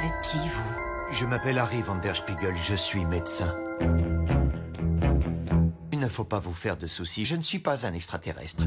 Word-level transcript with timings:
Vous 0.00 0.06
êtes 0.06 0.22
qui, 0.22 0.38
vous? 0.48 1.12
Je 1.12 1.26
m'appelle 1.26 1.58
Harry 1.58 1.82
van 1.82 1.96
der 1.96 2.16
Spiegel, 2.16 2.54
je 2.56 2.74
suis 2.74 3.04
médecin. 3.04 3.54
Il 5.92 5.98
ne 5.98 6.08
faut 6.08 6.24
pas 6.24 6.40
vous 6.40 6.54
faire 6.54 6.78
de 6.78 6.86
soucis, 6.86 7.26
je 7.26 7.36
ne 7.36 7.42
suis 7.42 7.58
pas 7.58 7.86
un 7.86 7.92
extraterrestre. 7.92 8.64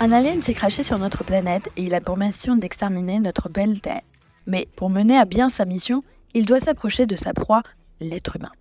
Un 0.00 0.10
alien 0.10 0.42
s'est 0.42 0.54
craché 0.54 0.82
sur 0.82 0.98
notre 0.98 1.22
planète 1.22 1.70
et 1.76 1.84
il 1.84 1.94
a 1.94 2.00
pour 2.00 2.16
mission 2.16 2.56
d'exterminer 2.56 3.20
notre 3.20 3.48
belle 3.48 3.80
Terre. 3.80 4.02
Mais 4.46 4.66
pour 4.74 4.90
mener 4.90 5.16
à 5.16 5.24
bien 5.24 5.48
sa 5.48 5.66
mission, 5.66 6.02
il 6.34 6.46
doit 6.46 6.58
s'approcher 6.58 7.06
de 7.06 7.14
sa 7.14 7.32
proie, 7.32 7.62
l'être 8.00 8.34
humain. 8.34 8.52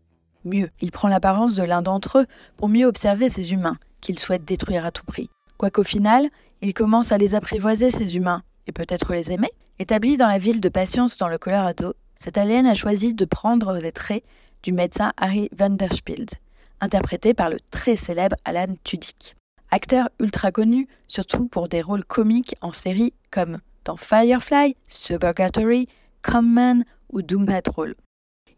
Mieux, 0.46 0.70
il 0.82 0.92
prend 0.92 1.08
l'apparence 1.08 1.56
de 1.56 1.64
l'un 1.64 1.82
d'entre 1.82 2.20
eux 2.20 2.26
pour 2.56 2.70
mieux 2.70 2.86
observer 2.86 3.30
ces 3.30 3.52
humains 3.52 3.78
qu'il 4.00 4.20
souhaite 4.20 4.46
détruire 4.46 4.86
à 4.86 4.92
tout 4.92 5.06
prix. 5.06 5.32
Quoiqu'au 5.58 5.84
final, 5.84 6.30
il 6.62 6.74
commence 6.74 7.12
à 7.12 7.18
les 7.18 7.36
apprivoiser, 7.36 7.92
ces 7.92 8.16
humains, 8.16 8.44
et 8.68 8.72
peut-être 8.72 9.14
les 9.14 9.32
aimer. 9.32 9.52
Établi 9.80 10.18
dans 10.18 10.28
la 10.28 10.40
ville 10.40 10.62
de 10.62 10.70
Patience 10.70 11.18
dans 11.18 11.28
le 11.28 11.38
Colorado, 11.38 11.94
cet 12.16 12.38
alien 12.38 12.66
a 12.66 12.74
choisi 12.74 13.14
de 13.14 13.26
prendre 13.26 13.78
les 13.78 13.92
traits 13.92 14.24
du 14.64 14.72
médecin 14.72 15.14
Harry 15.18 15.50
Vanderspield, 15.56 16.32
interprété 16.82 17.34
par 17.34 17.50
le 17.50 17.58
très 17.72 17.96
célèbre 17.96 18.36
Alan 18.44 18.74
Tudyk. 18.84 19.36
Acteur 19.70 20.10
ultra 20.20 20.52
connu, 20.52 20.88
surtout 21.08 21.48
pour 21.48 21.68
des 21.68 21.82
rôles 21.82 22.06
comiques 22.06 22.56
en 22.62 22.72
séries 22.72 23.14
comme 23.32 23.60
dans 23.86 23.98
Firefly, 23.98 24.76
Suburgatory, 24.88 25.88
Common 26.22 26.84
ou 27.10 27.22
Doom 27.22 27.46
Patrol. 27.46 27.96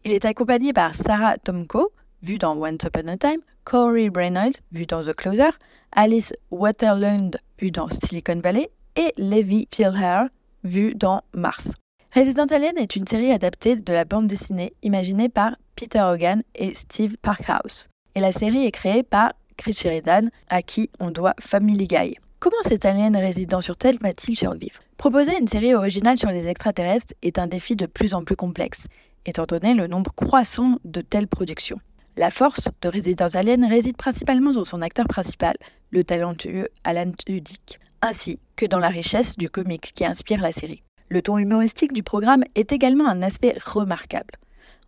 Il 0.04 0.12
est 0.12 0.24
accompagné 0.24 0.72
par 0.72 0.94
Sarah 0.94 1.36
Tomko, 1.36 1.92
vue 2.22 2.38
dans 2.38 2.56
Once 2.56 2.84
Upon 2.84 3.08
a 3.08 3.16
Time, 3.16 3.40
Corey 3.64 4.10
Reynolds, 4.14 4.56
vu 4.72 4.86
dans 4.86 5.02
The 5.02 5.14
Closer, 5.14 5.50
Alice 5.92 6.32
Waterland, 6.50 7.38
vue 7.58 7.70
dans 7.70 7.88
Silicon 7.90 8.40
Valley, 8.40 8.70
et 8.96 9.12
Levi 9.16 9.66
Philher, 9.72 10.28
vu 10.64 10.94
dans 10.94 11.22
Mars. 11.34 11.72
Resident 12.14 12.46
Alien 12.46 12.76
est 12.76 12.96
une 12.96 13.06
série 13.06 13.30
adaptée 13.30 13.76
de 13.76 13.92
la 13.92 14.04
bande 14.04 14.26
dessinée 14.26 14.72
imaginée 14.82 15.28
par 15.28 15.56
Peter 15.76 16.00
Hogan 16.00 16.42
et 16.56 16.74
Steve 16.74 17.16
Parkhouse. 17.22 17.88
Et 18.14 18.20
la 18.20 18.32
série 18.32 18.66
est 18.66 18.72
créée 18.72 19.04
par 19.04 19.32
Chris 19.56 19.74
Sheridan, 19.74 20.28
à 20.48 20.62
qui 20.62 20.90
on 20.98 21.10
doit 21.10 21.34
Family 21.38 21.86
Guy. 21.86 22.16
Comment 22.40 22.62
cet 22.62 22.84
alien 22.84 23.16
résident 23.16 23.60
sur 23.60 23.76
Terre 23.76 23.94
va-t-il 24.00 24.36
survivre? 24.36 24.80
Proposer 24.96 25.38
une 25.38 25.46
série 25.46 25.74
originale 25.74 26.18
sur 26.18 26.30
les 26.30 26.48
extraterrestres 26.48 27.14
est 27.22 27.38
un 27.38 27.46
défi 27.46 27.76
de 27.76 27.86
plus 27.86 28.14
en 28.14 28.24
plus 28.24 28.36
complexe, 28.36 28.86
étant 29.26 29.44
donné 29.44 29.74
le 29.74 29.86
nombre 29.86 30.12
croissant 30.14 30.78
de 30.84 31.02
telles 31.02 31.28
productions. 31.28 31.78
La 32.16 32.30
force 32.30 32.68
de 32.82 32.88
Resident 32.88 33.28
Alien 33.34 33.64
réside 33.64 33.96
principalement 33.96 34.50
dans 34.50 34.64
son 34.64 34.82
acteur 34.82 35.06
principal, 35.06 35.54
le 35.90 36.02
talentueux 36.02 36.68
Alan 36.82 37.12
Tudyk, 37.12 37.78
ainsi 38.02 38.40
que 38.56 38.66
dans 38.66 38.80
la 38.80 38.88
richesse 38.88 39.36
du 39.36 39.48
comic 39.48 39.92
qui 39.94 40.04
inspire 40.04 40.40
la 40.40 40.50
série. 40.50 40.82
Le 41.08 41.22
ton 41.22 41.38
humoristique 41.38 41.92
du 41.92 42.02
programme 42.02 42.44
est 42.56 42.72
également 42.72 43.08
un 43.08 43.22
aspect 43.22 43.56
remarquable. 43.64 44.34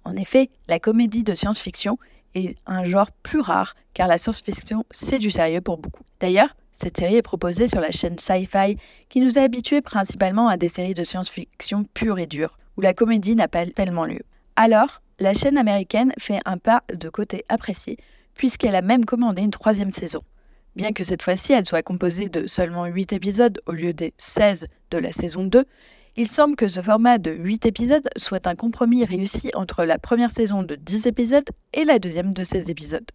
En 0.05 0.15
effet, 0.15 0.51
la 0.67 0.81
comédie 0.81 1.23
de 1.23 1.35
science-fiction 1.35 1.97
est 2.35 2.57
un 2.67 2.85
genre 2.85 3.13
plus 3.23 3.41
rare 3.41 3.75
car 3.95 4.09
la 4.09 4.19
science-fiction 4.19 4.85
c'est 4.91 5.19
du 5.21 5.31
sérieux 5.31 5.61
pour 5.61 5.79
beaucoup. 5.79 6.03
D'ailleurs, 6.19 6.57
cette 6.73 6.97
série 6.97 7.17
est 7.17 7.23
proposée 7.23 7.69
sur 7.69 7.81
la 7.81 7.93
chaîne 7.93 8.19
Sci-Fi 8.19 8.77
qui 9.09 9.21
nous 9.21 9.39
a 9.39 9.43
habitués 9.43 9.81
principalement 9.81 10.49
à 10.49 10.57
des 10.57 10.69
séries 10.69 10.95
de 10.95 11.05
science-fiction 11.05 11.85
pures 11.95 12.19
et 12.19 12.27
dures, 12.27 12.59
où 12.77 12.81
la 12.81 12.95
comédie 12.95 13.37
n'a 13.37 13.49
pas 13.49 13.67
tellement 13.67 14.07
lieu. 14.07 14.23
Alors, 14.57 15.03
la 15.23 15.35
chaîne 15.35 15.57
américaine 15.57 16.13
fait 16.19 16.41
un 16.45 16.59
pas 16.59 16.83
de 16.93 17.09
côté 17.09 17.45
apprécié, 17.49 17.97
puisqu'elle 18.35 18.75
a 18.75 18.83
même 18.83 19.05
commandé 19.05 19.43
une 19.43 19.53
troisième 19.53 19.93
saison. 19.93 20.21
Bien 20.75 20.93
que 20.93 21.05
cette 21.05 21.23
fois-ci 21.23 21.53
elle 21.53 21.65
soit 21.65 21.83
composée 21.83 22.29
de 22.29 22.49
seulement 22.49 22.87
8 22.87 23.13
épisodes 23.13 23.61
au 23.67 23.73
lieu 23.73 23.93
des 23.93 24.15
16 24.19 24.67
de 24.91 24.99
la 24.99 25.13
saison 25.13 25.45
2, 25.45 25.65
il 26.17 26.27
semble 26.27 26.57
que 26.57 26.67
ce 26.67 26.83
format 26.83 27.19
de 27.19 27.31
8 27.31 27.67
épisodes 27.67 28.09
soit 28.17 28.49
un 28.49 28.57
compromis 28.57 29.05
réussi 29.05 29.53
entre 29.55 29.85
la 29.85 29.99
première 29.99 30.33
saison 30.33 30.65
de 30.65 30.75
10 30.75 31.07
épisodes 31.07 31.49
et 31.73 31.85
la 31.85 32.01
deuxième 32.01 32.33
de 32.33 32.43
16 32.43 32.69
épisodes. 32.69 33.09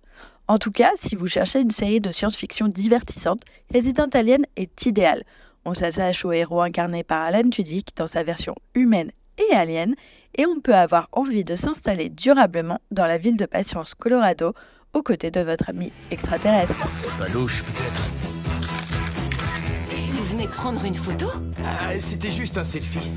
En 0.48 0.60
tout 0.60 0.72
cas, 0.72 0.92
si 0.96 1.16
vous 1.16 1.28
cherchez 1.28 1.60
une 1.60 1.72
série 1.72 2.00
de 2.00 2.14
science-fiction 2.14 2.70
divertissante, 2.70 3.42
Resident 3.76 4.08
Alien 4.14 4.46
est 4.56 4.86
idéal. 4.86 5.24
On 5.66 5.74
s'attache 5.74 6.24
au 6.24 6.32
héros 6.32 6.62
incarné 6.62 7.04
par 7.04 7.24
Alan 7.24 7.50
Tudyk 7.50 7.98
dans 7.98 8.08
sa 8.08 8.24
version 8.24 8.56
humaine 8.76 9.12
et 9.38 9.56
alien, 9.56 9.96
et 10.38 10.46
on 10.46 10.60
peut 10.60 10.76
avoir 10.76 11.08
envie 11.12 11.44
de 11.44 11.56
s'installer 11.56 12.10
durablement 12.10 12.80
dans 12.92 13.06
la 13.06 13.18
ville 13.18 13.38
de 13.38 13.46
Patience, 13.46 13.96
Colorado, 13.96 14.54
aux 14.94 15.02
côtés 15.02 15.32
de 15.32 15.42
votre 15.42 15.70
ami 15.70 15.92
extraterrestre. 16.12 16.78
C'est 16.98 17.12
pas 17.18 17.28
louche, 17.28 17.64
peut-être 17.64 18.08
Vous 20.12 20.24
venez 20.26 20.48
de 20.48 20.52
prendre 20.52 20.84
une 20.86 20.96
photo? 20.96 21.28
Ah, 21.64 21.94
c'était 22.00 22.32
juste 22.32 22.58
un 22.58 22.64
selfie. 22.64 23.12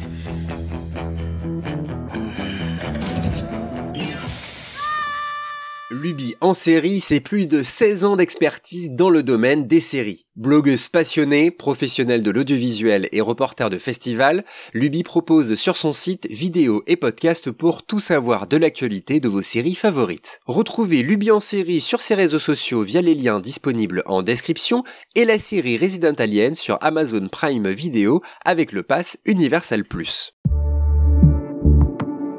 Luby 6.10 6.34
en 6.40 6.54
série, 6.54 6.98
c'est 6.98 7.20
plus 7.20 7.46
de 7.46 7.62
16 7.62 8.04
ans 8.04 8.16
d'expertise 8.16 8.90
dans 8.90 9.10
le 9.10 9.22
domaine 9.22 9.68
des 9.68 9.78
séries. 9.78 10.26
Blogueuse 10.34 10.88
passionnée, 10.88 11.52
professionnelle 11.52 12.24
de 12.24 12.32
l'audiovisuel 12.32 13.08
et 13.12 13.20
reporter 13.20 13.70
de 13.70 13.78
festival, 13.78 14.44
Luby 14.74 15.04
propose 15.04 15.54
sur 15.54 15.76
son 15.76 15.92
site 15.92 16.26
vidéos 16.28 16.82
et 16.88 16.96
podcasts 16.96 17.52
pour 17.52 17.84
tout 17.84 18.00
savoir 18.00 18.48
de 18.48 18.56
l'actualité 18.56 19.20
de 19.20 19.28
vos 19.28 19.42
séries 19.42 19.76
favorites. 19.76 20.40
Retrouvez 20.46 21.04
Luby 21.04 21.30
en 21.30 21.38
série 21.38 21.80
sur 21.80 22.00
ses 22.00 22.16
réseaux 22.16 22.40
sociaux 22.40 22.82
via 22.82 23.02
les 23.02 23.14
liens 23.14 23.38
disponibles 23.38 24.02
en 24.06 24.22
description 24.22 24.82
et 25.14 25.24
la 25.24 25.38
série 25.38 25.78
Resident 25.78 26.14
Alien 26.18 26.56
sur 26.56 26.76
Amazon 26.80 27.28
Prime 27.28 27.68
Video 27.68 28.20
avec 28.44 28.72
le 28.72 28.82
pass 28.82 29.16
Universal 29.26 29.84
Plus. 29.84 30.32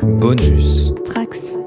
Bonus. 0.04 0.92
Trax. 1.06 1.61